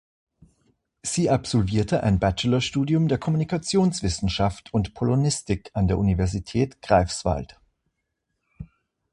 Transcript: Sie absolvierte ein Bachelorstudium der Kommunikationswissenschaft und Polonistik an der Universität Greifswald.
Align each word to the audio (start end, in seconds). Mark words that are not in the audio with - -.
Sie 1.03 1.29
absolvierte 1.29 2.01
ein 2.01 2.17
Bachelorstudium 2.17 3.07
der 3.07 3.19
Kommunikationswissenschaft 3.19 4.73
und 4.73 4.95
Polonistik 4.95 5.69
an 5.75 5.87
der 5.87 5.99
Universität 5.99 6.81
Greifswald. 6.81 7.59